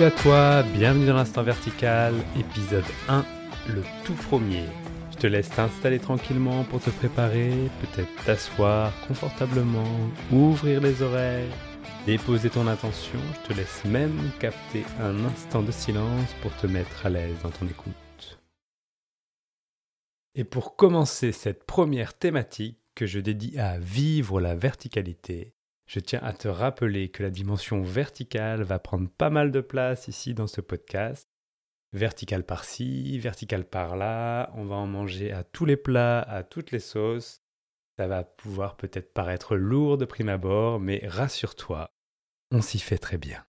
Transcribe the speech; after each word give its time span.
Salut 0.00 0.12
à 0.14 0.22
toi, 0.22 0.62
bienvenue 0.62 1.04
dans 1.04 1.16
l'instant 1.16 1.42
vertical, 1.42 2.14
épisode 2.34 2.86
1, 3.06 3.22
le 3.68 3.82
tout 4.06 4.14
premier. 4.14 4.64
Je 5.10 5.18
te 5.18 5.26
laisse 5.26 5.50
t'installer 5.50 5.98
tranquillement 5.98 6.64
pour 6.64 6.80
te 6.80 6.88
préparer, 6.88 7.52
peut-être 7.82 8.24
t'asseoir 8.24 8.94
confortablement, 9.06 9.84
ouvrir 10.32 10.80
les 10.80 11.02
oreilles, 11.02 11.50
déposer 12.06 12.48
ton 12.48 12.66
attention, 12.66 13.18
je 13.34 13.48
te 13.48 13.52
laisse 13.52 13.84
même 13.84 14.30
capter 14.38 14.86
un 15.02 15.22
instant 15.26 15.62
de 15.62 15.70
silence 15.70 16.34
pour 16.40 16.56
te 16.56 16.66
mettre 16.66 17.04
à 17.04 17.10
l'aise 17.10 17.36
dans 17.42 17.50
ton 17.50 17.66
écoute. 17.66 18.40
Et 20.34 20.44
pour 20.44 20.76
commencer 20.76 21.30
cette 21.30 21.64
première 21.64 22.14
thématique 22.14 22.78
que 22.94 23.04
je 23.04 23.18
dédie 23.18 23.58
à 23.58 23.78
vivre 23.78 24.40
la 24.40 24.54
verticalité, 24.54 25.52
je 25.90 25.98
tiens 25.98 26.20
à 26.22 26.32
te 26.32 26.46
rappeler 26.46 27.08
que 27.08 27.24
la 27.24 27.30
dimension 27.30 27.82
verticale 27.82 28.62
va 28.62 28.78
prendre 28.78 29.10
pas 29.10 29.28
mal 29.28 29.50
de 29.50 29.60
place 29.60 30.06
ici 30.06 30.34
dans 30.34 30.46
ce 30.46 30.60
podcast. 30.60 31.28
Verticale 31.92 32.46
par-ci, 32.46 33.18
verticale 33.18 33.64
par-là, 33.64 34.52
on 34.54 34.66
va 34.66 34.76
en 34.76 34.86
manger 34.86 35.32
à 35.32 35.42
tous 35.42 35.64
les 35.64 35.76
plats, 35.76 36.20
à 36.20 36.44
toutes 36.44 36.70
les 36.70 36.78
sauces. 36.78 37.42
Ça 37.98 38.06
va 38.06 38.22
pouvoir 38.22 38.76
peut-être 38.76 39.12
paraître 39.12 39.56
lourd 39.56 39.98
de 39.98 40.04
prime 40.04 40.28
abord, 40.28 40.78
mais 40.78 41.02
rassure-toi, 41.08 41.90
on 42.52 42.62
s'y 42.62 42.78
fait 42.78 42.98
très 42.98 43.18
bien. 43.18 43.44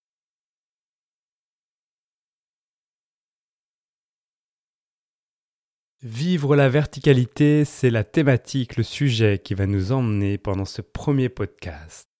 Vivre 6.02 6.55
la 6.55 6.70
verticalité, 6.70 7.65
c'est 7.65 7.91
la 7.91 8.04
thématique, 8.04 8.77
le 8.77 8.84
sujet 8.84 9.37
qui 9.37 9.54
va 9.54 9.68
nous 9.68 9.91
emmener 9.91 10.40
pendant 10.40 10.65
ce 10.65 10.82
premier 10.82 11.30
podcast. 11.30 12.10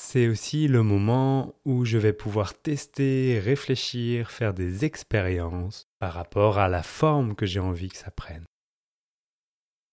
C'est 0.00 0.28
aussi 0.28 0.68
le 0.68 0.84
moment 0.84 1.56
où 1.64 1.84
je 1.84 1.98
vais 1.98 2.12
pouvoir 2.12 2.54
tester, 2.54 3.40
réfléchir, 3.40 4.30
faire 4.30 4.54
des 4.54 4.84
expériences 4.84 5.88
par 5.98 6.14
rapport 6.14 6.58
à 6.58 6.68
la 6.68 6.84
forme 6.84 7.34
que 7.34 7.46
j'ai 7.46 7.58
envie 7.58 7.88
que 7.88 7.96
ça 7.96 8.12
prenne. 8.12 8.44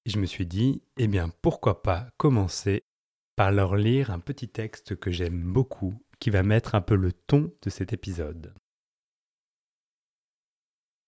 Et 0.05 0.11
je 0.11 0.19
me 0.19 0.27
suis 0.27 0.45
dit, 0.45 0.83
eh 0.97 1.07
bien 1.07 1.29
pourquoi 1.41 1.81
pas 1.81 2.07
commencer 2.17 2.83
par 3.35 3.51
leur 3.51 3.75
lire 3.75 4.11
un 4.11 4.19
petit 4.19 4.47
texte 4.47 4.95
que 4.95 5.09
j'aime 5.09 5.41
beaucoup, 5.41 5.95
qui 6.19 6.29
va 6.29 6.43
mettre 6.43 6.75
un 6.75 6.81
peu 6.81 6.95
le 6.95 7.11
ton 7.11 7.51
de 7.63 7.69
cet 7.71 7.91
épisode. 7.91 8.53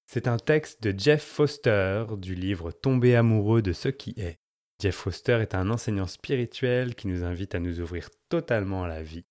C'est 0.08 0.28
un 0.28 0.38
texte 0.38 0.82
de 0.82 1.00
Jeff 1.00 1.24
Foster 1.24 2.04
du 2.18 2.34
livre 2.34 2.72
Tomber 2.72 3.16
amoureux 3.16 3.62
de 3.62 3.74
ce 3.74 3.90
qui 3.90 4.16
est. 4.18 4.40
Jeff 4.80 4.96
Foster 4.96 5.40
est 5.42 5.56
un 5.56 5.72
enseignant 5.72 6.06
spirituel 6.06 6.94
qui 6.94 7.08
nous 7.08 7.24
invite 7.24 7.56
à 7.56 7.60
nous 7.60 7.82
ouvrir 7.82 8.10
totalement 8.30 8.84
à 8.84 8.88
la 8.88 9.02
vie. 9.02 9.26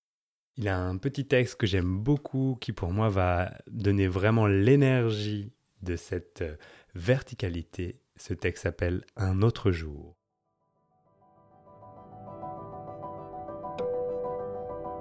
Il 0.57 0.67
a 0.67 0.77
un 0.77 0.97
petit 0.97 1.25
texte 1.25 1.55
que 1.55 1.67
j'aime 1.67 1.99
beaucoup 1.99 2.57
qui 2.59 2.73
pour 2.73 2.91
moi 2.91 3.07
va 3.07 3.53
donner 3.67 4.07
vraiment 4.07 4.47
l'énergie 4.47 5.53
de 5.83 5.95
cette 5.95 6.41
euh, 6.41 6.55
verticalité. 6.95 8.01
Ce 8.17 8.33
texte 8.33 8.63
s'appelle 8.63 9.05
Un 9.15 9.41
autre 9.41 9.71
jour. 9.71 10.17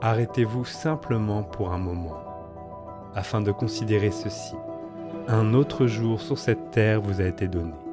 Arrêtez-vous 0.02 0.64
simplement 0.64 1.42
pour 1.42 1.72
un 1.72 1.78
moment 1.78 2.22
afin 3.14 3.40
de 3.40 3.50
considérer 3.50 4.10
ceci. 4.12 4.54
Un 5.26 5.54
autre 5.54 5.86
jour 5.86 6.20
sur 6.20 6.38
cette 6.38 6.70
terre 6.70 7.00
vous 7.00 7.20
a 7.20 7.24
été 7.24 7.48
donné. 7.48 7.85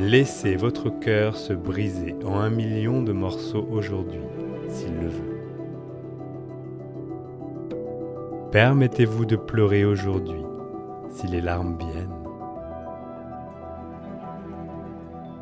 Laissez 0.00 0.56
votre 0.56 0.88
cœur 0.88 1.36
se 1.36 1.52
briser 1.52 2.16
en 2.24 2.40
un 2.40 2.48
million 2.48 3.02
de 3.02 3.12
morceaux 3.12 3.68
aujourd'hui, 3.70 4.22
s'il 4.66 4.98
le 4.98 5.08
veut. 5.08 5.36
Permettez-vous 8.50 9.26
de 9.26 9.36
pleurer 9.36 9.84
aujourd'hui, 9.84 10.40
si 11.10 11.26
les 11.26 11.42
larmes 11.42 11.76
viennent. 11.78 12.24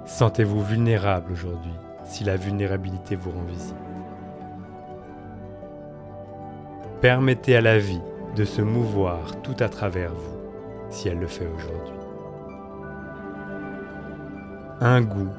Sentez-vous 0.06 0.64
vulnérable 0.64 1.30
aujourd'hui, 1.30 1.74
si 2.02 2.24
la 2.24 2.34
vulnérabilité 2.34 3.14
vous 3.14 3.30
rend 3.30 3.44
visible. 3.44 3.78
Permettez 7.00 7.54
à 7.54 7.60
la 7.60 7.78
vie 7.78 8.02
de 8.34 8.44
se 8.44 8.60
mouvoir 8.60 9.40
tout 9.42 9.56
à 9.60 9.68
travers 9.68 10.12
vous, 10.12 10.40
si 10.90 11.06
elle 11.06 11.20
le 11.20 11.28
fait 11.28 11.46
aujourd'hui 11.46 11.97
un 14.80 15.00
goût, 15.00 15.30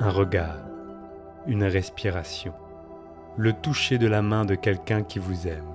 un 0.00 0.10
regard, 0.10 0.58
une 1.46 1.64
respiration, 1.64 2.52
le 3.38 3.54
toucher 3.54 3.96
de 3.96 4.06
la 4.06 4.20
main 4.20 4.44
de 4.44 4.54
quelqu'un 4.54 5.02
qui 5.02 5.18
vous 5.18 5.48
aime, 5.48 5.72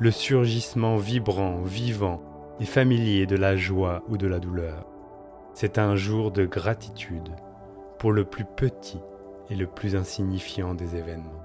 le 0.00 0.10
surgissement 0.10 0.96
vibrant, 0.96 1.62
vivant 1.62 2.20
et 2.58 2.64
familier 2.64 3.26
de 3.26 3.36
la 3.36 3.56
joie 3.56 4.02
ou 4.08 4.16
de 4.16 4.26
la 4.26 4.40
douleur. 4.40 4.84
C'est 5.52 5.78
un 5.78 5.94
jour 5.94 6.32
de 6.32 6.44
gratitude 6.44 7.30
pour 7.98 8.10
le 8.10 8.24
plus 8.24 8.44
petit 8.44 9.00
et 9.48 9.54
le 9.54 9.68
plus 9.68 9.94
insignifiant 9.94 10.74
des 10.74 10.96
événements, 10.96 11.44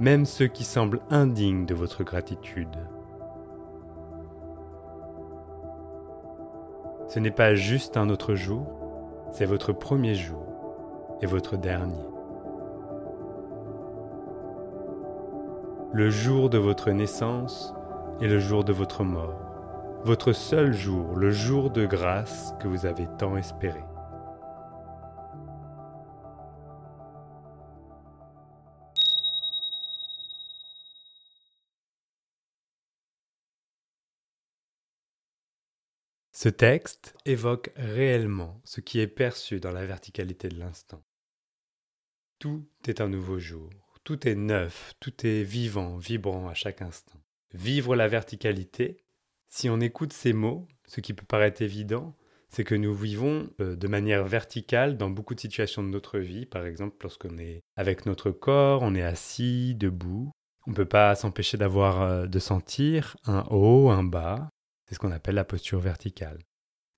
même 0.00 0.24
ceux 0.24 0.48
qui 0.48 0.64
semblent 0.64 1.02
indignes 1.10 1.66
de 1.66 1.74
votre 1.74 2.02
gratitude. 2.02 2.88
Ce 7.06 7.20
n'est 7.20 7.30
pas 7.30 7.54
juste 7.54 7.96
un 7.96 8.08
autre 8.08 8.34
jour, 8.34 8.83
c'est 9.34 9.46
votre 9.46 9.72
premier 9.72 10.14
jour 10.14 11.18
et 11.20 11.26
votre 11.26 11.56
dernier. 11.56 12.06
Le 15.92 16.08
jour 16.08 16.48
de 16.48 16.58
votre 16.58 16.92
naissance 16.92 17.74
et 18.20 18.28
le 18.28 18.38
jour 18.38 18.62
de 18.62 18.72
votre 18.72 19.02
mort. 19.02 19.40
Votre 20.04 20.32
seul 20.32 20.72
jour, 20.72 21.16
le 21.16 21.32
jour 21.32 21.70
de 21.70 21.84
grâce 21.84 22.54
que 22.60 22.68
vous 22.68 22.86
avez 22.86 23.08
tant 23.18 23.36
espéré. 23.36 23.82
Ce 36.44 36.50
texte 36.50 37.16
évoque 37.24 37.70
réellement 37.74 38.60
ce 38.64 38.82
qui 38.82 39.00
est 39.00 39.06
perçu 39.06 39.60
dans 39.60 39.70
la 39.70 39.86
verticalité 39.86 40.50
de 40.50 40.58
l'instant. 40.58 41.02
Tout 42.38 42.68
est 42.86 43.00
un 43.00 43.08
nouveau 43.08 43.38
jour, 43.38 43.70
tout 44.04 44.28
est 44.28 44.34
neuf, 44.34 44.92
tout 45.00 45.26
est 45.26 45.42
vivant, 45.42 45.96
vibrant 45.96 46.46
à 46.46 46.52
chaque 46.52 46.82
instant. 46.82 47.18
Vivre 47.54 47.96
la 47.96 48.08
verticalité, 48.08 48.98
si 49.48 49.70
on 49.70 49.80
écoute 49.80 50.12
ces 50.12 50.34
mots, 50.34 50.68
ce 50.86 51.00
qui 51.00 51.14
peut 51.14 51.24
paraître 51.24 51.62
évident, 51.62 52.14
c'est 52.50 52.64
que 52.64 52.74
nous 52.74 52.94
vivons 52.94 53.48
euh, 53.62 53.74
de 53.74 53.88
manière 53.88 54.26
verticale 54.26 54.98
dans 54.98 55.08
beaucoup 55.08 55.34
de 55.34 55.40
situations 55.40 55.82
de 55.82 55.88
notre 55.88 56.18
vie. 56.18 56.44
Par 56.44 56.66
exemple, 56.66 56.96
lorsqu'on 57.00 57.38
est 57.38 57.62
avec 57.74 58.04
notre 58.04 58.30
corps, 58.30 58.82
on 58.82 58.94
est 58.94 59.02
assis, 59.02 59.74
debout. 59.76 60.30
On 60.66 60.72
ne 60.72 60.76
peut 60.76 60.84
pas 60.84 61.14
s'empêcher 61.14 61.56
d'avoir, 61.56 62.02
euh, 62.02 62.26
de 62.26 62.38
sentir 62.38 63.16
un 63.24 63.46
haut, 63.48 63.88
un 63.88 64.04
bas. 64.04 64.50
C'est 64.94 64.98
ce 64.98 65.00
qu'on 65.00 65.10
appelle 65.10 65.34
la 65.34 65.44
posture 65.44 65.80
verticale. 65.80 66.38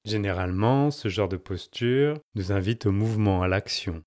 Généralement, 0.04 0.90
ce 0.90 1.08
genre 1.08 1.30
de 1.30 1.38
posture 1.38 2.20
nous 2.34 2.52
invite 2.52 2.84
au 2.84 2.92
mouvement, 2.92 3.42
à 3.42 3.48
l'action. 3.48 4.02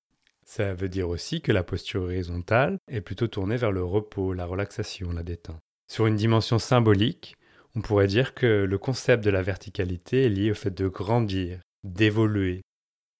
Ça 0.45 0.75
veut 0.75 0.89
dire 0.89 1.09
aussi 1.09 1.41
que 1.41 1.51
la 1.51 1.63
posture 1.63 2.03
horizontale 2.03 2.77
est 2.87 3.01
plutôt 3.01 3.25
tournée 3.25 3.57
vers 3.57 3.71
le 3.71 3.83
repos, 3.83 4.33
la 4.33 4.45
relaxation, 4.45 5.11
la 5.11 5.23
détente. 5.23 5.57
Sur 5.91 6.05
une 6.05 6.17
dimension 6.17 6.59
symbolique, 6.59 7.33
on 7.73 7.81
pourrait 7.81 8.05
dire 8.05 8.35
que 8.35 8.63
le 8.63 8.77
concept 8.77 9.23
de 9.23 9.31
la 9.31 9.41
verticalité 9.41 10.25
est 10.25 10.29
lié 10.29 10.51
au 10.51 10.53
fait 10.53 10.69
de 10.69 10.87
grandir, 10.87 11.59
d'évoluer, 11.83 12.61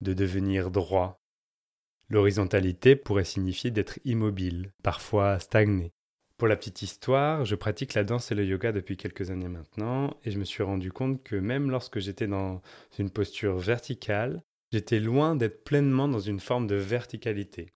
de 0.02 0.12
devenir 0.12 0.70
droit. 0.70 1.16
L'horizontalité 2.10 2.94
pourrait 2.94 3.24
signifier 3.24 3.72
d'être 3.72 3.98
immobile, 4.04 4.70
parfois 4.84 5.40
stagné. 5.40 5.90
Pour 6.40 6.48
la 6.48 6.56
petite 6.56 6.80
histoire, 6.80 7.44
je 7.44 7.54
pratique 7.54 7.92
la 7.92 8.02
danse 8.02 8.32
et 8.32 8.34
le 8.34 8.46
yoga 8.46 8.72
depuis 8.72 8.96
quelques 8.96 9.30
années 9.30 9.50
maintenant 9.50 10.16
et 10.24 10.30
je 10.30 10.38
me 10.38 10.44
suis 10.44 10.62
rendu 10.62 10.90
compte 10.90 11.22
que 11.22 11.36
même 11.36 11.70
lorsque 11.70 11.98
j'étais 11.98 12.28
dans 12.28 12.62
une 12.98 13.10
posture 13.10 13.58
verticale, 13.58 14.42
j'étais 14.72 15.00
loin 15.00 15.36
d'être 15.36 15.64
pleinement 15.64 16.08
dans 16.08 16.18
une 16.18 16.40
forme 16.40 16.66
de 16.66 16.76
verticalité. 16.76 17.66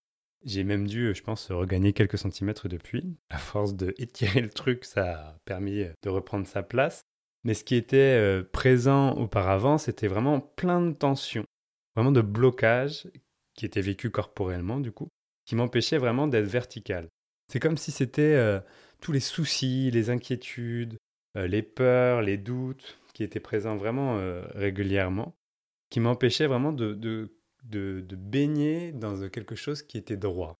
J'ai 0.46 0.64
même 0.64 0.86
dû, 0.86 1.14
je 1.14 1.22
pense, 1.22 1.50
regagner 1.50 1.92
quelques 1.92 2.16
centimètres 2.16 2.66
depuis. 2.68 3.18
À 3.28 3.36
force 3.36 3.74
de 3.74 3.92
étirer 3.98 4.40
le 4.40 4.48
truc, 4.48 4.86
ça 4.86 5.12
a 5.12 5.36
permis 5.44 5.84
de 6.02 6.08
reprendre 6.08 6.46
sa 6.46 6.62
place. 6.62 7.02
Mais 7.44 7.52
ce 7.52 7.64
qui 7.64 7.74
était 7.74 7.98
euh, 7.98 8.42
présent 8.50 9.12
auparavant, 9.18 9.76
c'était 9.76 10.08
vraiment 10.08 10.40
plein 10.40 10.80
de 10.80 10.94
tensions, 10.94 11.44
vraiment 11.96 12.12
de 12.12 12.22
blocages 12.22 13.10
qui 13.56 13.66
étaient 13.66 13.82
vécus 13.82 14.10
corporellement 14.10 14.80
du 14.80 14.90
coup, 14.90 15.08
qui 15.44 15.54
m'empêchaient 15.54 15.98
vraiment 15.98 16.28
d'être 16.28 16.46
vertical. 16.46 17.10
C'est 17.54 17.60
comme 17.60 17.78
si 17.78 17.92
c'était 17.92 18.34
euh, 18.34 18.58
tous 19.00 19.12
les 19.12 19.20
soucis, 19.20 19.88
les 19.92 20.10
inquiétudes, 20.10 20.98
euh, 21.36 21.46
les 21.46 21.62
peurs, 21.62 22.20
les 22.20 22.36
doutes 22.36 22.98
qui 23.12 23.22
étaient 23.22 23.38
présents 23.38 23.76
vraiment 23.76 24.18
euh, 24.18 24.42
régulièrement, 24.56 25.36
qui 25.88 26.00
m'empêchaient 26.00 26.48
vraiment 26.48 26.72
de, 26.72 26.94
de, 26.94 27.30
de, 27.62 28.16
baigner 28.16 28.90
dans 28.90 29.28
quelque 29.28 29.54
chose 29.54 29.84
qui 29.84 29.98
était 29.98 30.16
droit. 30.16 30.58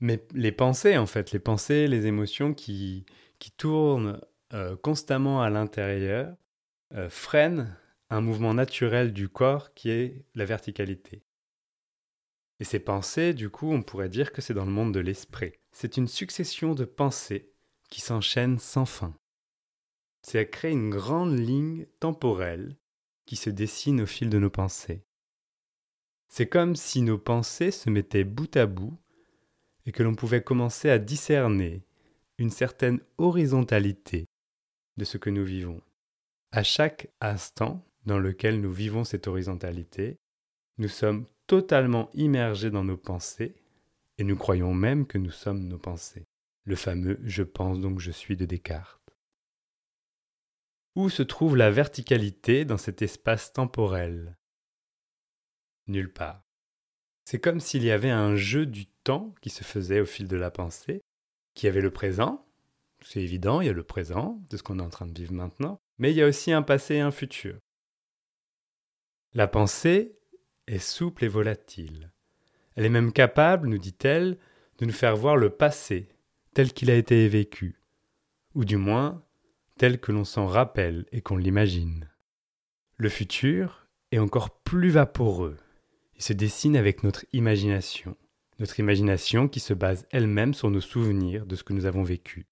Mais 0.00 0.22
les 0.34 0.52
pensées, 0.52 0.98
en 0.98 1.06
fait, 1.06 1.32
les 1.32 1.38
pensées, 1.38 1.86
les 1.86 2.04
émotions 2.04 2.52
qui, 2.52 3.06
qui 3.38 3.50
tournent 3.50 4.20
constamment 4.82 5.40
à 5.40 5.48
l'intérieur, 5.48 6.36
freinent 7.08 7.74
un 8.10 8.20
mouvement 8.20 8.52
naturel 8.52 9.14
du 9.14 9.30
corps 9.30 9.72
qui 9.72 9.88
est 9.88 10.26
la 10.34 10.44
verticalité. 10.44 11.22
Et 12.60 12.64
ces 12.64 12.80
pensées, 12.80 13.34
du 13.34 13.48
coup, 13.50 13.72
on 13.72 13.82
pourrait 13.82 14.08
dire 14.08 14.30
que 14.30 14.42
c'est 14.42 14.54
dans 14.54 14.66
le 14.66 14.70
monde 14.70 14.92
de 14.92 15.00
l'esprit. 15.00 15.54
C'est 15.80 15.96
une 15.96 16.08
succession 16.08 16.74
de 16.74 16.84
pensées 16.84 17.52
qui 17.88 18.00
s'enchaînent 18.00 18.58
sans 18.58 18.84
fin. 18.84 19.14
C'est 20.22 20.40
à 20.40 20.44
créer 20.44 20.72
une 20.72 20.90
grande 20.90 21.38
ligne 21.38 21.86
temporelle 22.00 22.76
qui 23.26 23.36
se 23.36 23.48
dessine 23.48 24.00
au 24.00 24.06
fil 24.06 24.28
de 24.28 24.40
nos 24.40 24.50
pensées. 24.50 25.04
C'est 26.26 26.48
comme 26.48 26.74
si 26.74 27.00
nos 27.00 27.16
pensées 27.16 27.70
se 27.70 27.90
mettaient 27.90 28.24
bout 28.24 28.56
à 28.56 28.66
bout 28.66 28.98
et 29.86 29.92
que 29.92 30.02
l'on 30.02 30.16
pouvait 30.16 30.42
commencer 30.42 30.90
à 30.90 30.98
discerner 30.98 31.84
une 32.38 32.50
certaine 32.50 32.98
horizontalité 33.16 34.26
de 34.96 35.04
ce 35.04 35.16
que 35.16 35.30
nous 35.30 35.44
vivons. 35.44 35.80
À 36.50 36.64
chaque 36.64 37.08
instant 37.20 37.86
dans 38.04 38.18
lequel 38.18 38.60
nous 38.60 38.72
vivons 38.72 39.04
cette 39.04 39.28
horizontalité, 39.28 40.16
nous 40.78 40.88
sommes 40.88 41.24
totalement 41.46 42.10
immergés 42.14 42.72
dans 42.72 42.82
nos 42.82 42.96
pensées 42.96 43.54
et 44.18 44.24
nous 44.24 44.36
croyons 44.36 44.74
même 44.74 45.06
que 45.06 45.18
nous 45.18 45.30
sommes 45.30 45.66
nos 45.66 45.78
pensées. 45.78 46.26
Le 46.64 46.76
fameux 46.76 47.18
je 47.24 47.42
pense 47.42 47.80
donc 47.80 48.00
je 48.00 48.10
suis 48.10 48.36
de 48.36 48.44
Descartes. 48.44 49.16
Où 50.96 51.08
se 51.08 51.22
trouve 51.22 51.56
la 51.56 51.70
verticalité 51.70 52.64
dans 52.64 52.76
cet 52.76 53.02
espace 53.02 53.52
temporel? 53.52 54.36
Nulle 55.86 56.12
part. 56.12 56.42
C'est 57.24 57.40
comme 57.40 57.60
s'il 57.60 57.84
y 57.84 57.90
avait 57.90 58.10
un 58.10 58.36
jeu 58.36 58.66
du 58.66 58.86
temps 59.04 59.34
qui 59.40 59.50
se 59.50 59.64
faisait 59.64 60.00
au 60.00 60.06
fil 60.06 60.28
de 60.28 60.36
la 60.36 60.50
pensée, 60.50 61.00
qui 61.54 61.68
avait 61.68 61.80
le 61.80 61.92
présent, 61.92 62.46
c'est 63.02 63.22
évident, 63.22 63.60
il 63.60 63.66
y 63.66 63.70
a 63.70 63.74
le 63.74 63.84
présent 63.84 64.42
de 64.50 64.56
ce 64.56 64.62
qu'on 64.62 64.78
est 64.78 64.82
en 64.82 64.90
train 64.90 65.06
de 65.06 65.18
vivre 65.18 65.32
maintenant, 65.32 65.80
mais 65.98 66.10
il 66.10 66.16
y 66.16 66.22
a 66.22 66.26
aussi 66.26 66.52
un 66.52 66.62
passé 66.62 66.96
et 66.96 67.00
un 67.00 67.10
futur. 67.10 67.58
La 69.34 69.46
pensée 69.46 70.18
est 70.66 70.78
souple 70.78 71.24
et 71.24 71.28
volatile. 71.28 72.12
Elle 72.78 72.86
est 72.86 72.90
même 72.90 73.12
capable, 73.12 73.68
nous 73.68 73.78
dit-elle, 73.78 74.38
de 74.78 74.86
nous 74.86 74.92
faire 74.92 75.16
voir 75.16 75.36
le 75.36 75.50
passé 75.50 76.08
tel 76.54 76.72
qu'il 76.72 76.92
a 76.92 76.94
été 76.94 77.26
vécu, 77.26 77.82
ou 78.54 78.64
du 78.64 78.76
moins 78.76 79.24
tel 79.78 79.98
que 79.98 80.12
l'on 80.12 80.22
s'en 80.22 80.46
rappelle 80.46 81.04
et 81.10 81.20
qu'on 81.20 81.36
l'imagine. 81.36 82.08
Le 82.96 83.08
futur 83.08 83.88
est 84.12 84.20
encore 84.20 84.60
plus 84.60 84.90
vaporeux. 84.90 85.56
Il 86.14 86.22
se 86.22 86.32
dessine 86.32 86.76
avec 86.76 87.02
notre 87.02 87.24
imagination, 87.32 88.16
notre 88.60 88.78
imagination 88.78 89.48
qui 89.48 89.58
se 89.58 89.74
base 89.74 90.06
elle-même 90.12 90.54
sur 90.54 90.70
nos 90.70 90.80
souvenirs 90.80 91.46
de 91.46 91.56
ce 91.56 91.64
que 91.64 91.72
nous 91.72 91.84
avons 91.84 92.04
vécu. 92.04 92.46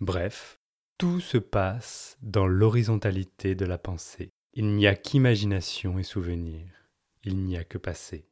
Bref, 0.00 0.58
tout 0.96 1.20
se 1.20 1.36
passe 1.36 2.16
dans 2.22 2.46
l'horizontalité 2.46 3.54
de 3.54 3.66
la 3.66 3.76
pensée. 3.76 4.32
Il 4.54 4.74
n'y 4.74 4.86
a 4.86 4.94
qu'imagination 4.94 5.98
et 5.98 6.02
souvenir, 6.02 6.66
il 7.24 7.44
n'y 7.44 7.58
a 7.58 7.64
que 7.64 7.76
passé. 7.76 8.29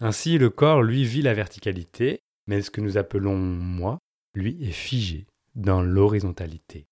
Ainsi, 0.00 0.38
le 0.38 0.50
corps, 0.50 0.82
lui, 0.82 1.04
vit 1.04 1.22
la 1.22 1.34
verticalité, 1.34 2.20
mais 2.46 2.62
ce 2.62 2.70
que 2.70 2.80
nous 2.80 2.96
appelons 2.96 3.36
moi, 3.36 3.98
lui, 4.34 4.62
est 4.64 4.72
figé 4.72 5.26
dans 5.54 5.82
l'horizontalité. 5.82 6.86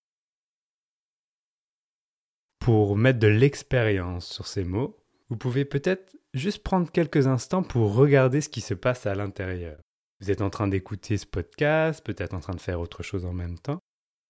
Pour 2.59 2.97
mettre 2.97 3.19
de 3.19 3.29
l'expérience 3.29 4.31
sur 4.31 4.47
ces 4.47 4.65
mots, 4.65 4.97
vous 5.31 5.37
pouvez 5.37 5.65
peut-être 5.65 6.17
juste 6.35 6.63
prendre 6.63 6.91
quelques 6.91 7.27
instants 7.27 7.63
pour 7.63 7.95
regarder 7.95 8.41
ce 8.41 8.49
qui 8.49 8.61
se 8.61 8.75
passe 8.75 9.07
à 9.07 9.15
l'intérieur. 9.15 9.81
Vous 10.21 10.31
êtes 10.31 10.43
en 10.43 10.51
train 10.51 10.69
d'écouter 10.69 11.17
ce 11.17 11.27
podcast, 11.27 12.05
peut-être 12.05 12.35
en 12.35 12.41
train 12.41 12.55
de 12.55 12.61
faire 12.61 12.81
autre 12.81 13.03
chose 13.03 13.25
en 13.25 13.33
même 13.33 13.59
temps. 13.59 13.79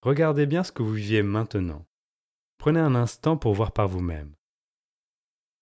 Regardez 0.03 0.47
bien 0.47 0.63
ce 0.63 0.71
que 0.71 0.83
vous 0.83 0.93
viviez 0.93 1.23
maintenant. 1.23 1.85
Prenez 2.59 2.81
un 2.81 2.95
instant 2.95 3.37
pour 3.37 3.55
voir 3.55 3.73
par 3.73 3.89
vous-même. 3.89 4.35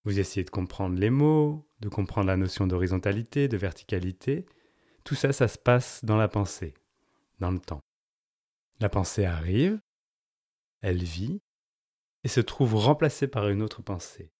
Vous 0.07 0.21
essayez 0.21 0.45
de 0.45 0.51
comprendre 0.51 0.97
les 1.01 1.11
mots, 1.11 1.69
de 1.81 1.89
comprendre 1.89 2.29
la 2.29 2.37
notion 2.37 2.69
d'horizontalité, 2.69 3.49
de 3.49 3.57
verticalité. 3.57 4.47
Tout 5.03 5.17
ça, 5.17 5.33
ça 5.33 5.49
se 5.49 5.59
passe 5.59 6.05
dans 6.05 6.17
la 6.17 6.29
pensée, 6.29 6.75
dans 7.41 7.51
le 7.51 7.59
temps. 7.59 7.81
La 8.79 8.89
pensée 8.89 9.25
arrive, 9.25 9.81
elle 10.81 11.03
vit, 11.03 11.41
et 12.23 12.29
se 12.29 12.41
trouve 12.41 12.77
remplacée 12.77 13.27
par 13.27 13.49
une 13.49 13.63
autre 13.63 13.83
pensée. 13.83 14.31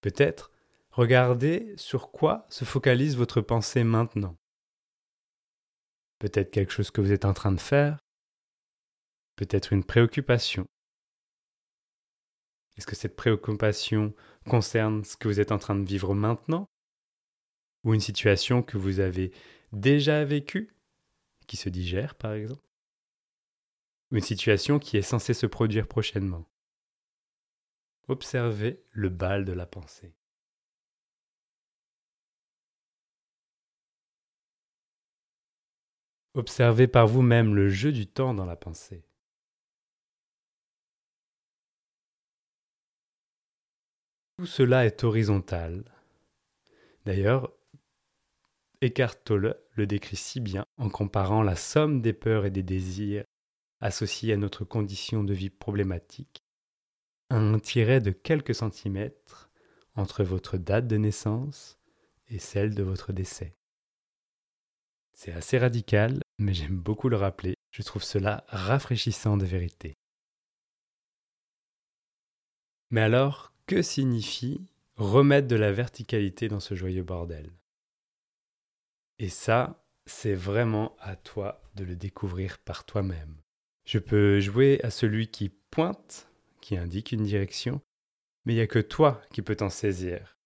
Peut-être 0.00 0.50
regardez 0.90 1.74
sur 1.76 2.10
quoi 2.10 2.46
se 2.48 2.64
focalise 2.64 3.14
votre 3.14 3.42
pensée 3.42 3.84
maintenant. 3.84 4.36
Peut-être 6.18 6.50
quelque 6.50 6.72
chose 6.72 6.90
que 6.90 7.02
vous 7.02 7.12
êtes 7.12 7.26
en 7.26 7.34
train 7.34 7.52
de 7.52 7.60
faire, 7.60 7.98
peut-être 9.36 9.74
une 9.74 9.84
préoccupation, 9.84 10.66
est-ce 12.76 12.86
que 12.86 12.96
cette 12.96 13.16
préoccupation 13.16 14.14
concerne 14.46 15.04
ce 15.04 15.16
que 15.16 15.28
vous 15.28 15.40
êtes 15.40 15.52
en 15.52 15.58
train 15.58 15.74
de 15.74 15.84
vivre 15.84 16.14
maintenant 16.14 16.68
Ou 17.84 17.94
une 17.94 18.00
situation 18.00 18.62
que 18.62 18.78
vous 18.78 19.00
avez 19.00 19.32
déjà 19.72 20.24
vécue, 20.24 20.74
qui 21.46 21.56
se 21.56 21.68
digère 21.68 22.14
par 22.14 22.32
exemple 22.32 22.66
Ou 24.10 24.16
une 24.16 24.22
situation 24.22 24.78
qui 24.78 24.96
est 24.96 25.02
censée 25.02 25.34
se 25.34 25.46
produire 25.46 25.86
prochainement 25.86 26.46
Observez 28.08 28.84
le 28.92 29.08
bal 29.08 29.44
de 29.44 29.52
la 29.52 29.66
pensée. 29.66 30.14
Observez 36.34 36.86
par 36.86 37.06
vous-même 37.06 37.54
le 37.54 37.68
jeu 37.68 37.92
du 37.92 38.06
temps 38.06 38.34
dans 38.34 38.44
la 38.44 38.56
pensée. 38.56 39.02
Tout 44.38 44.46
cela 44.46 44.84
est 44.84 45.02
horizontal. 45.02 45.84
D'ailleurs, 47.06 47.52
Eckhart 48.82 49.22
Tolle 49.24 49.58
le 49.72 49.86
décrit 49.86 50.16
si 50.16 50.40
bien 50.40 50.66
en 50.76 50.90
comparant 50.90 51.42
la 51.42 51.56
somme 51.56 52.02
des 52.02 52.12
peurs 52.12 52.44
et 52.44 52.50
des 52.50 52.62
désirs 52.62 53.24
associés 53.80 54.34
à 54.34 54.36
notre 54.36 54.64
condition 54.64 55.24
de 55.24 55.32
vie 55.32 55.50
problématique 55.50 56.42
à 57.30 57.36
un 57.36 57.58
tiret 57.58 58.00
de 58.00 58.10
quelques 58.10 58.54
centimètres 58.54 59.50
entre 59.94 60.22
votre 60.22 60.58
date 60.58 60.86
de 60.86 60.96
naissance 60.96 61.78
et 62.28 62.38
celle 62.38 62.74
de 62.74 62.82
votre 62.82 63.12
décès. 63.12 63.56
C'est 65.14 65.32
assez 65.32 65.58
radical, 65.58 66.20
mais 66.38 66.52
j'aime 66.52 66.78
beaucoup 66.78 67.08
le 67.08 67.16
rappeler. 67.16 67.54
Je 67.70 67.82
trouve 67.82 68.02
cela 68.04 68.44
rafraîchissant 68.48 69.38
de 69.38 69.46
vérité. 69.46 69.94
Mais 72.90 73.00
alors, 73.00 73.55
que 73.66 73.82
signifie 73.82 74.64
remettre 74.96 75.48
de 75.48 75.56
la 75.56 75.72
verticalité 75.72 76.48
dans 76.48 76.60
ce 76.60 76.74
joyeux 76.74 77.02
bordel? 77.02 77.50
Et 79.18 79.28
ça, 79.28 79.84
c'est 80.06 80.34
vraiment 80.34 80.96
à 81.00 81.16
toi 81.16 81.62
de 81.74 81.84
le 81.84 81.96
découvrir 81.96 82.58
par 82.58 82.84
toi-même. 82.84 83.36
Je 83.84 83.98
peux 83.98 84.40
jouer 84.40 84.80
à 84.82 84.90
celui 84.90 85.28
qui 85.28 85.48
pointe, 85.48 86.28
qui 86.60 86.76
indique 86.76 87.12
une 87.12 87.24
direction, 87.24 87.80
mais 88.44 88.52
il 88.52 88.56
n'y 88.56 88.62
a 88.62 88.66
que 88.66 88.78
toi 88.78 89.22
qui 89.32 89.42
peux 89.42 89.56
t'en 89.56 89.70
saisir. 89.70 90.36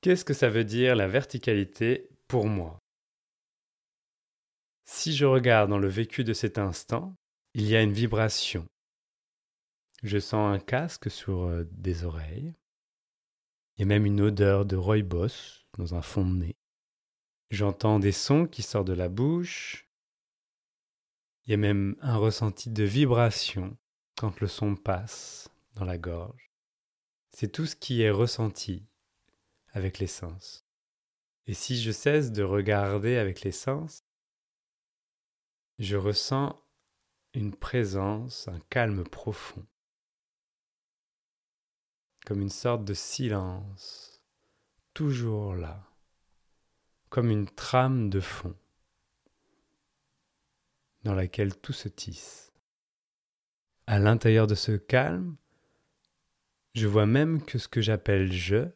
Qu'est-ce 0.00 0.24
que 0.24 0.34
ça 0.34 0.50
veut 0.50 0.64
dire 0.64 0.94
la 0.96 1.08
verticalité 1.08 2.08
pour 2.28 2.46
moi? 2.46 2.78
Si 4.84 5.14
je 5.14 5.24
regarde 5.24 5.70
dans 5.70 5.78
le 5.78 5.88
vécu 5.88 6.24
de 6.24 6.34
cet 6.34 6.58
instant, 6.58 7.14
il 7.54 7.66
y 7.66 7.74
a 7.74 7.82
une 7.82 7.92
vibration, 7.92 8.66
je 10.04 10.18
sens 10.18 10.54
un 10.54 10.58
casque 10.58 11.10
sur 11.10 11.44
euh, 11.44 11.64
des 11.72 12.04
oreilles. 12.04 12.54
Il 13.76 13.80
y 13.80 13.82
a 13.84 13.86
même 13.86 14.04
une 14.04 14.20
odeur 14.20 14.66
de 14.66 14.76
rooibos 14.76 15.64
dans 15.78 15.94
un 15.94 16.02
fond 16.02 16.26
de 16.26 16.36
nez. 16.36 16.56
J'entends 17.50 17.98
des 17.98 18.12
sons 18.12 18.46
qui 18.46 18.62
sortent 18.62 18.86
de 18.86 18.92
la 18.92 19.08
bouche. 19.08 19.88
Il 21.44 21.50
y 21.52 21.54
a 21.54 21.56
même 21.56 21.96
un 22.02 22.18
ressenti 22.18 22.68
de 22.68 22.84
vibration 22.84 23.76
quand 24.16 24.40
le 24.40 24.46
son 24.46 24.76
passe 24.76 25.48
dans 25.74 25.86
la 25.86 25.96
gorge. 25.96 26.52
C'est 27.30 27.50
tout 27.50 27.66
ce 27.66 27.74
qui 27.74 28.02
est 28.02 28.10
ressenti 28.10 28.86
avec 29.72 29.98
les 29.98 30.06
sens. 30.06 30.66
Et 31.46 31.54
si 31.54 31.80
je 31.80 31.92
cesse 31.92 32.30
de 32.30 32.42
regarder 32.42 33.16
avec 33.16 33.40
les 33.40 33.52
sens, 33.52 34.04
je 35.78 35.96
ressens 35.96 36.62
une 37.32 37.56
présence, 37.56 38.48
un 38.48 38.60
calme 38.68 39.02
profond 39.04 39.66
comme 42.24 42.40
une 42.40 42.50
sorte 42.50 42.84
de 42.84 42.94
silence, 42.94 44.22
toujours 44.94 45.54
là, 45.54 45.86
comme 47.10 47.30
une 47.30 47.48
trame 47.48 48.08
de 48.10 48.20
fond 48.20 48.56
dans 51.02 51.14
laquelle 51.14 51.54
tout 51.54 51.74
se 51.74 51.88
tisse. 51.88 52.52
À 53.86 53.98
l'intérieur 53.98 54.46
de 54.46 54.54
ce 54.54 54.72
calme, 54.72 55.36
je 56.74 56.86
vois 56.86 57.06
même 57.06 57.44
que 57.44 57.58
ce 57.58 57.68
que 57.68 57.82
j'appelle 57.82 58.32
je 58.32 58.68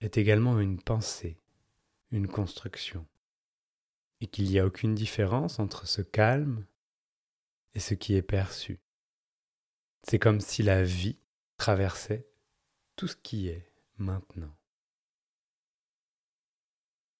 est 0.00 0.16
également 0.16 0.58
une 0.60 0.80
pensée, 0.80 1.38
une 2.12 2.28
construction. 2.28 3.06
et 4.20 4.28
qu'il 4.28 4.48
n'y 4.48 4.60
a 4.60 4.64
aucune 4.64 4.94
différence 4.94 5.58
entre 5.58 5.88
ce 5.88 6.00
calme 6.00 6.64
et 7.74 7.80
ce 7.80 7.94
qui 7.94 8.14
est 8.14 8.22
perçu. 8.22 8.78
C'est 10.04 10.20
comme 10.20 10.38
si 10.40 10.62
la 10.62 10.84
vie 10.84 11.18
traversait 11.56 12.31
tout 12.96 13.08
ce 13.08 13.16
qui 13.16 13.48
est 13.48 13.72
maintenant. 13.96 14.56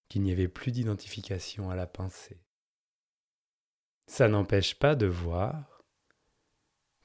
Qu'il 0.09 0.23
n'y 0.23 0.33
avait 0.33 0.49
plus 0.49 0.73
d'identification 0.73 1.71
à 1.71 1.77
la 1.77 1.87
pensée. 1.87 2.41
Ça 4.07 4.29
n'empêche 4.29 4.79
pas 4.79 4.95
de 4.95 5.07
voir 5.07 5.83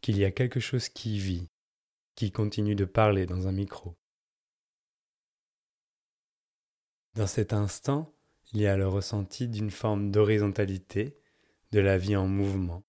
qu'il 0.02 0.18
y 0.18 0.26
a 0.26 0.32
quelque 0.32 0.60
chose 0.60 0.90
qui 0.90 1.20
vit, 1.20 1.50
qui 2.16 2.32
continue 2.32 2.76
de 2.76 2.86
parler 2.86 3.26
dans 3.26 3.48
un 3.48 3.52
micro. 3.52 3.98
Dans 7.14 7.28
cet 7.28 7.54
instant, 7.54 8.14
il 8.54 8.62
y 8.62 8.68
a 8.68 8.78
le 8.78 8.88
ressenti 8.88 9.48
d'une 9.48 9.72
forme 9.72 10.12
d'horizontalité 10.12 11.20
de 11.72 11.80
la 11.80 11.98
vie 11.98 12.16
en 12.16 12.28
mouvement 12.28 12.84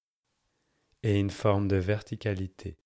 et 1.02 1.18
une 1.18 1.30
forme 1.30 1.68
de 1.68 1.76
verticalité 1.76 2.78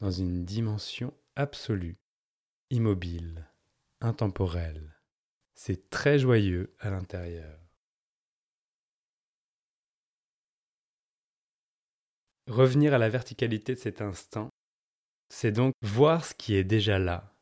dans 0.00 0.10
une 0.10 0.44
dimension 0.44 1.14
absolue, 1.36 1.98
immobile, 2.70 3.48
intemporelle. 4.00 5.00
C'est 5.54 5.90
très 5.90 6.18
joyeux 6.18 6.74
à 6.78 6.90
l'intérieur. 6.90 7.58
Revenir 12.48 12.92
à 12.92 12.98
la 12.98 13.08
verticalité 13.08 13.74
de 13.74 13.78
cet 13.78 14.02
instant, 14.02 14.50
c'est 15.28 15.52
donc 15.52 15.72
voir 15.80 16.24
ce 16.24 16.34
qui 16.34 16.54
est 16.54 16.64
déjà 16.64 16.98
là, 16.98 17.34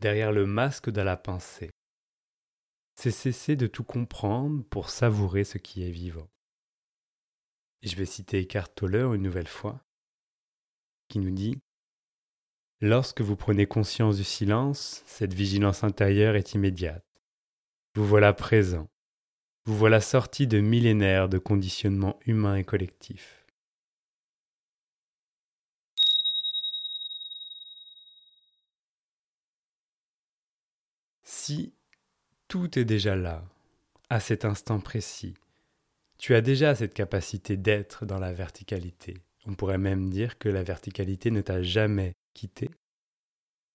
derrière 0.00 0.32
le 0.32 0.44
masque 0.44 0.90
de 0.90 1.00
la 1.00 1.16
pensée. 1.16 1.70
C'est 2.96 3.10
cesser 3.10 3.56
de 3.56 3.66
tout 3.66 3.84
comprendre 3.84 4.62
pour 4.64 4.90
savourer 4.90 5.44
ce 5.44 5.58
qui 5.58 5.82
est 5.82 5.90
vivant. 5.90 6.28
Je 7.82 7.96
vais 7.96 8.06
citer 8.06 8.40
Eckhart 8.40 8.74
Tolle 8.74 9.14
une 9.14 9.22
nouvelle 9.22 9.48
fois, 9.48 9.84
qui 11.08 11.18
nous 11.18 11.30
dit 11.30 11.60
Lorsque 12.86 13.22
vous 13.22 13.34
prenez 13.34 13.64
conscience 13.64 14.18
du 14.18 14.24
silence, 14.24 15.02
cette 15.06 15.32
vigilance 15.32 15.84
intérieure 15.84 16.36
est 16.36 16.52
immédiate. 16.52 17.02
Vous 17.94 18.04
voilà 18.04 18.34
présent. 18.34 18.90
Vous 19.64 19.74
voilà 19.74 20.02
sorti 20.02 20.46
de 20.46 20.60
millénaires 20.60 21.30
de 21.30 21.38
conditionnement 21.38 22.20
humain 22.26 22.56
et 22.56 22.64
collectif. 22.64 23.46
Si 31.22 31.72
tout 32.48 32.78
est 32.78 32.84
déjà 32.84 33.16
là, 33.16 33.46
à 34.10 34.20
cet 34.20 34.44
instant 34.44 34.78
précis, 34.78 35.32
tu 36.18 36.34
as 36.34 36.42
déjà 36.42 36.74
cette 36.74 36.92
capacité 36.92 37.56
d'être 37.56 38.04
dans 38.04 38.18
la 38.18 38.34
verticalité. 38.34 39.22
On 39.46 39.54
pourrait 39.54 39.78
même 39.78 40.10
dire 40.10 40.38
que 40.38 40.50
la 40.50 40.62
verticalité 40.62 41.30
ne 41.30 41.40
t'a 41.40 41.62
jamais 41.62 42.14
quitté. 42.34 42.70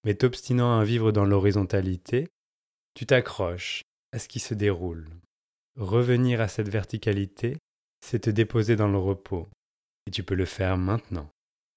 Mais 0.06 0.16
t'obstinant 0.16 0.80
à 0.80 0.84
vivre 0.84 1.12
dans 1.12 1.26
l'horizontalité, 1.26 2.28
tu 2.94 3.06
t'accroches 3.06 3.84
à 4.12 4.20
ce 4.20 4.28
qui 4.28 4.40
se 4.40 4.54
déroule. 4.54 5.10
Revenir 5.76 6.42
à 6.42 6.48
cette 6.48 6.70
verticalité, 6.70 7.58
c'est 8.02 8.20
te 8.20 8.30
déposer 8.30 8.76
dans 8.76 8.88
le 8.88 8.98
repos. 8.98 9.48
Et 10.06 10.12
tu 10.12 10.24
peux 10.24 10.36
le 10.36 10.46
faire 10.46 10.78
maintenant, 10.78 11.30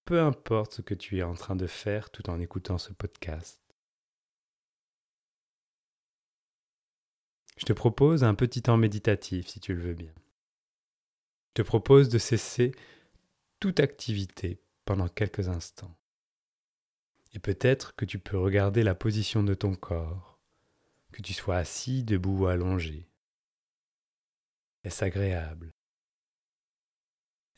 peu 0.04 0.20
importe 0.20 0.74
ce 0.74 0.82
que 0.82 0.94
tu 0.94 1.18
es 1.18 1.22
en 1.22 1.34
train 1.34 1.56
de 1.56 1.66
faire 1.66 2.10
tout 2.10 2.30
en 2.30 2.40
écoutant 2.40 2.78
ce 2.78 2.92
podcast. 2.92 3.60
Je 7.58 7.66
te 7.66 7.72
propose 7.72 8.24
un 8.24 8.34
petit 8.34 8.62
temps 8.62 8.76
méditatif 8.76 9.48
si 9.48 9.60
tu 9.60 9.74
le 9.74 9.82
veux 9.82 9.94
bien. 9.94 10.12
Je 11.50 11.62
te 11.62 11.66
propose 11.66 12.08
de 12.08 12.18
cesser 12.18 12.72
toute 13.60 13.78
activité 13.78 14.60
pendant 14.84 15.08
quelques 15.08 15.48
instants. 15.48 15.94
Et 17.34 17.38
peut-être 17.38 17.94
que 17.94 18.04
tu 18.04 18.18
peux 18.18 18.38
regarder 18.38 18.82
la 18.82 18.94
position 18.94 19.42
de 19.42 19.54
ton 19.54 19.74
corps, 19.74 20.38
que 21.12 21.22
tu 21.22 21.32
sois 21.32 21.56
assis, 21.56 22.04
debout 22.04 22.40
ou 22.42 22.46
allongé. 22.46 23.08
Est-ce 24.84 25.04
agréable? 25.04 25.72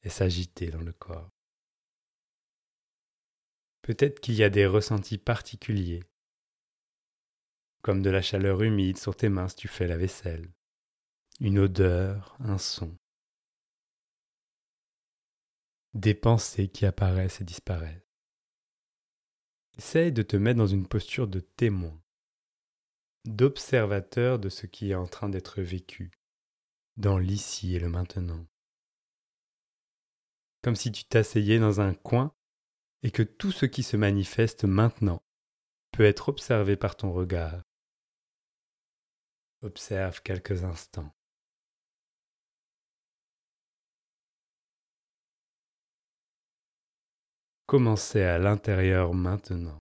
Est-ce 0.03 0.23
agité 0.23 0.71
dans 0.71 0.83
le 0.83 0.93
corps? 0.93 1.31
Peut-être 3.83 4.21
qu'il 4.21 4.35
y 4.35 4.45
a 4.45 4.51
des 4.51 4.67
ressentis 4.67 5.19
particuliers. 5.19 6.05
Comme 7.83 8.03
de 8.03 8.11
la 8.11 8.23
chaleur 8.23 8.63
humide 8.63 8.99
sur 8.99 9.17
tes 9.17 9.29
mains 9.29 9.49
si 9.49 9.57
tu 9.57 9.69
fais 9.69 9.87
la 9.87 9.97
vaisselle, 9.97 10.51
une 11.41 11.59
odeur, 11.59 12.37
un 12.39 12.59
son, 12.59 12.97
des 15.95 16.15
pensées 16.15 16.69
qui 16.69 16.87
apparaissent 16.87 17.41
et 17.41 17.45
disparaissent. 17.45 18.04
Essaye 19.77 20.13
de 20.13 20.23
te 20.23 20.37
mettre 20.37 20.59
dans 20.59 20.67
une 20.67 20.87
posture 20.87 21.27
de 21.27 21.41
témoin, 21.41 22.01
d'observateur 23.25 24.39
de 24.39 24.49
ce 24.49 24.67
qui 24.67 24.91
est 24.91 24.95
en 24.95 25.07
train 25.07 25.29
d'être 25.29 25.63
vécu, 25.63 26.13
dans 26.97 27.19
l'ici 27.19 27.75
et 27.75 27.81
le 27.81 27.89
maintenant. 27.89 28.47
Comme 30.63 30.77
si 30.77 30.93
tu 30.93 31.05
t'asseyais 31.05 31.59
dans 31.59 31.81
un 31.81 31.93
coin 31.93 32.35
et 33.03 33.11
que 33.11 33.23
tout 33.23 33.53
ce 33.53 33.67
qui 33.67 33.83
se 33.83 33.97
manifeste 33.97 34.65
maintenant 34.65 35.23
peut 35.91 36.05
être 36.05 36.29
observé 36.29 36.77
par 36.77 36.97
ton 36.97 37.13
regard 37.13 37.63
Observe 39.63 40.23
quelques 40.23 40.65
instants. 40.65 41.13
Commencez 47.75 48.23
à 48.23 48.39
l'intérieur 48.39 49.15
maintenant. 49.15 49.77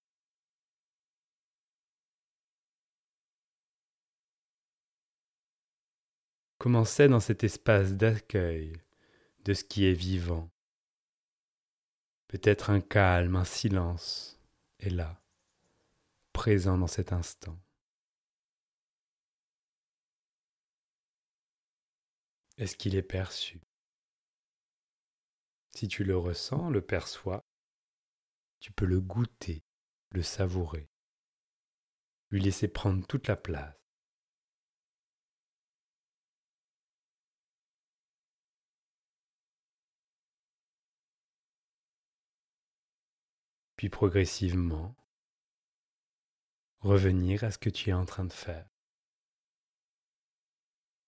Commencez 6.57 7.07
dans 7.07 7.19
cet 7.19 7.43
espace 7.43 7.91
d'accueil 7.91 8.73
de 9.45 9.53
ce 9.53 9.63
qui 9.63 9.85
est 9.85 9.93
vivant. 9.93 10.49
Peut-être 12.29 12.71
un 12.71 12.81
calme, 12.81 13.35
un 13.35 13.45
silence 13.45 14.41
est 14.79 14.89
là, 14.89 15.21
présent 16.31 16.79
dans 16.79 16.87
cet 16.87 17.13
instant. 17.13 17.59
Est-ce 22.57 22.75
qu'il 22.75 22.95
est 22.95 23.03
perçu? 23.03 23.61
Si 25.75 25.87
tu 25.87 26.03
le 26.03 26.17
ressens, 26.17 26.71
le 26.71 26.81
perçois, 26.81 27.43
tu 28.63 28.71
peux 28.71 28.85
le 28.85 29.01
goûter, 29.01 29.61
le 30.11 30.23
savourer, 30.23 30.89
lui 32.29 32.39
laisser 32.39 32.69
prendre 32.69 33.05
toute 33.05 33.27
la 33.27 33.35
place. 33.35 33.75
Puis 43.75 43.89
progressivement, 43.89 44.95
revenir 46.79 47.43
à 47.43 47.51
ce 47.51 47.57
que 47.57 47.69
tu 47.69 47.89
es 47.89 47.93
en 47.93 48.05
train 48.05 48.23
de 48.23 48.31
faire 48.31 48.69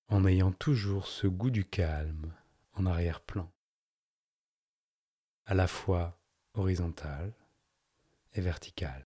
en 0.10 0.26
ayant 0.26 0.52
toujours 0.52 1.08
ce 1.08 1.26
goût 1.26 1.52
du 1.52 1.64
calme 1.64 2.36
en 2.74 2.86
arrière-plan, 2.86 3.50
à 5.46 5.54
la 5.54 5.68
fois 5.70 6.20
horizontal 6.54 7.34
et 8.36 8.42
vertical. 8.42 9.06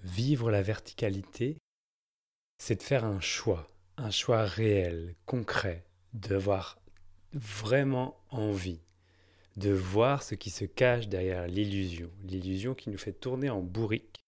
Vivre 0.00 0.50
la 0.50 0.62
verticalité, 0.62 1.58
c'est 2.58 2.76
de 2.76 2.82
faire 2.82 3.04
un 3.04 3.20
choix, 3.20 3.66
un 3.96 4.10
choix 4.10 4.44
réel, 4.44 5.14
concret, 5.24 5.86
d'avoir 6.12 6.78
vraiment 7.32 8.20
envie 8.30 8.80
de 9.56 9.70
voir 9.70 10.22
ce 10.22 10.34
qui 10.34 10.50
se 10.50 10.64
cache 10.64 11.08
derrière 11.08 11.46
l'illusion, 11.46 12.10
l'illusion 12.22 12.74
qui 12.74 12.90
nous 12.90 12.98
fait 12.98 13.12
tourner 13.12 13.50
en 13.50 13.60
bourrique 13.60 14.23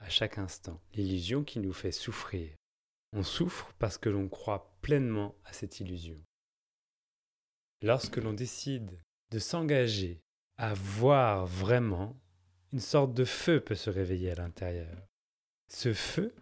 à 0.00 0.08
chaque 0.08 0.38
instant, 0.38 0.80
l'illusion 0.94 1.44
qui 1.44 1.60
nous 1.60 1.72
fait 1.72 1.92
souffrir. 1.92 2.50
On 3.12 3.22
souffre 3.22 3.72
parce 3.78 3.98
que 3.98 4.08
l'on 4.08 4.28
croit 4.28 4.76
pleinement 4.82 5.34
à 5.44 5.52
cette 5.52 5.80
illusion. 5.80 6.20
Lorsque 7.82 8.16
l'on 8.16 8.32
décide 8.32 8.98
de 9.30 9.38
s'engager 9.38 10.20
à 10.56 10.74
voir 10.74 11.46
vraiment, 11.46 12.16
une 12.72 12.80
sorte 12.80 13.14
de 13.14 13.24
feu 13.24 13.60
peut 13.60 13.74
se 13.74 13.90
réveiller 13.90 14.32
à 14.32 14.36
l'intérieur. 14.36 15.06
Ce 15.68 15.92
feu, 15.92 16.34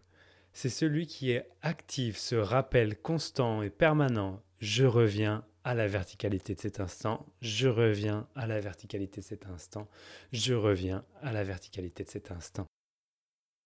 c'est 0.52 0.68
celui 0.68 1.06
qui 1.06 1.30
est 1.30 1.48
actif, 1.62 2.16
ce 2.16 2.34
rappel 2.34 3.00
constant 3.00 3.62
et 3.62 3.70
permanent 3.70 4.42
je 4.60 4.84
reviens 4.84 5.44
à 5.64 5.74
la 5.74 5.86
verticalité 5.86 6.54
de 6.54 6.60
cet 6.60 6.80
instant, 6.80 7.26
je 7.42 7.68
reviens 7.68 8.26
à 8.34 8.46
la 8.46 8.60
verticalité 8.60 9.20
de 9.20 9.26
cet 9.26 9.46
instant, 9.46 9.88
je 10.32 10.54
reviens 10.54 11.04
à 11.22 11.32
la 11.32 11.44
verticalité 11.44 12.04
de 12.04 12.08
cet 12.08 12.30
instant. 12.30 12.66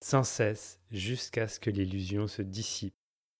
Sans 0.03 0.25
cesse 0.25 0.81
jusqu'à 0.91 1.47
ce 1.47 1.61
que 1.61 1.69
l'illusion 1.69 2.27
se 2.27 2.41
dissipe, 2.41 2.93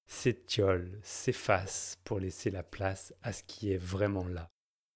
s'étiole, 0.07 0.97
s'efface 1.03 1.97
pour 2.05 2.21
laisser 2.21 2.51
la 2.51 2.63
place 2.63 3.13
à 3.21 3.33
ce 3.33 3.43
qui 3.43 3.73
est 3.73 3.77
vraiment 3.77 4.29
là. 4.29 4.49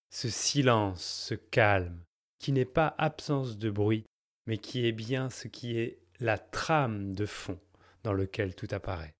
Ce 0.09 0.29
silence, 0.29 1.03
ce 1.03 1.35
calme, 1.35 1.99
qui 2.39 2.53
n'est 2.53 2.63
pas 2.63 2.95
absence 2.97 3.57
de 3.57 3.69
bruit, 3.69 4.05
mais 4.45 4.57
qui 4.57 4.87
est 4.87 4.93
bien 4.93 5.29
ce 5.29 5.49
qui 5.49 5.77
est 5.77 5.99
la 6.21 6.37
trame 6.37 7.13
de 7.13 7.25
fond 7.25 7.59
dans 8.03 8.13
lequel 8.13 8.55
tout 8.55 8.69
apparaît. 8.71 9.13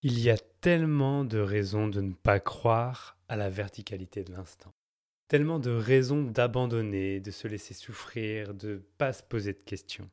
Il 0.00 0.18
y 0.18 0.30
a 0.30 0.38
tellement 0.38 1.26
de 1.26 1.38
raisons 1.38 1.88
de 1.88 2.00
ne 2.00 2.14
pas 2.14 2.40
croire 2.40 3.18
à 3.28 3.36
la 3.36 3.50
verticalité 3.50 4.24
de 4.24 4.32
l'instant. 4.32 4.72
Tellement 5.30 5.60
de 5.60 5.70
raisons 5.70 6.24
d'abandonner, 6.24 7.20
de 7.20 7.30
se 7.30 7.46
laisser 7.46 7.72
souffrir, 7.72 8.52
de 8.52 8.82
pas 8.98 9.12
se 9.12 9.22
poser 9.22 9.52
de 9.52 9.62
questions. 9.62 10.10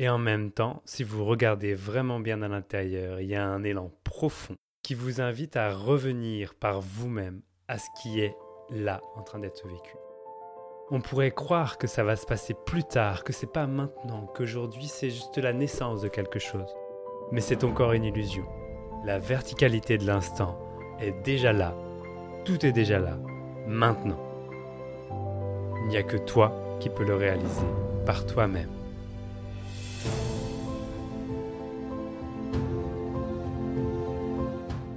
Et 0.00 0.08
en 0.08 0.18
même 0.18 0.50
temps, 0.50 0.82
si 0.84 1.04
vous 1.04 1.24
regardez 1.24 1.72
vraiment 1.72 2.18
bien 2.18 2.42
à 2.42 2.48
l'intérieur, 2.48 3.20
il 3.20 3.28
y 3.28 3.36
a 3.36 3.46
un 3.46 3.62
élan 3.62 3.92
profond 4.02 4.56
qui 4.82 4.94
vous 4.94 5.20
invite 5.20 5.56
à 5.56 5.72
revenir 5.72 6.56
par 6.56 6.80
vous-même 6.80 7.42
à 7.68 7.78
ce 7.78 7.86
qui 8.02 8.18
est 8.18 8.34
là 8.70 9.00
en 9.14 9.22
train 9.22 9.38
d'être 9.38 9.68
vécu. 9.68 9.94
On 10.90 11.00
pourrait 11.00 11.30
croire 11.30 11.78
que 11.78 11.86
ça 11.86 12.02
va 12.02 12.16
se 12.16 12.26
passer 12.26 12.56
plus 12.66 12.82
tard, 12.82 13.22
que 13.22 13.32
c'est 13.32 13.52
pas 13.52 13.68
maintenant, 13.68 14.26
qu'aujourd'hui 14.34 14.88
c'est 14.88 15.10
juste 15.10 15.38
la 15.38 15.52
naissance 15.52 16.02
de 16.02 16.08
quelque 16.08 16.40
chose. 16.40 16.74
Mais 17.30 17.40
c'est 17.40 17.62
encore 17.62 17.92
une 17.92 18.04
illusion. 18.04 18.46
La 19.04 19.20
verticalité 19.20 19.96
de 19.96 20.06
l'instant 20.06 20.58
est 20.98 21.12
déjà 21.22 21.52
là. 21.52 21.72
Tout 22.44 22.66
est 22.66 22.72
déjà 22.72 22.98
là. 22.98 23.16
Maintenant. 23.68 24.18
Il 25.82 25.88
n'y 25.88 25.96
a 25.96 26.02
que 26.02 26.16
toi 26.16 26.52
qui 26.80 26.88
peux 26.88 27.04
le 27.04 27.14
réaliser 27.14 27.66
par 28.06 28.26
toi-même. 28.26 28.70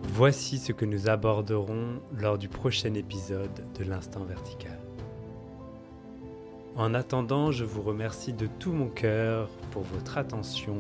Voici 0.03 0.57
ce 0.57 0.71
que 0.71 0.85
nous 0.85 1.09
aborderons 1.09 2.01
lors 2.17 2.37
du 2.37 2.47
prochain 2.47 2.93
épisode 2.93 3.63
de 3.77 3.83
l'instant 3.83 4.23
vertical. 4.23 4.79
En 6.75 6.93
attendant, 6.93 7.51
je 7.51 7.65
vous 7.65 7.81
remercie 7.81 8.33
de 8.33 8.47
tout 8.47 8.71
mon 8.71 8.87
cœur 8.87 9.49
pour 9.71 9.83
votre 9.83 10.17
attention 10.17 10.77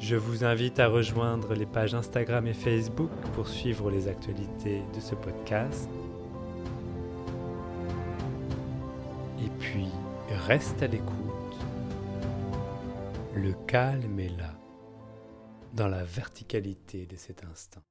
je 0.00 0.14
vous 0.14 0.44
invite 0.44 0.78
à 0.78 0.86
rejoindre 0.86 1.54
les 1.54 1.66
pages 1.66 1.94
Instagram 1.94 2.46
et 2.46 2.54
Facebook 2.54 3.10
pour 3.34 3.48
suivre 3.48 3.90
les 3.90 4.06
actualités 4.06 4.82
de 4.94 5.00
ce 5.00 5.16
podcast. 5.16 5.90
Puis, 9.58 9.88
reste 10.46 10.82
à 10.82 10.86
l'écoute. 10.86 11.56
Le 13.34 13.52
calme 13.66 14.18
est 14.20 14.36
là, 14.36 14.54
dans 15.74 15.88
la 15.88 16.04
verticalité 16.04 17.06
de 17.06 17.16
cet 17.16 17.44
instant. 17.44 17.82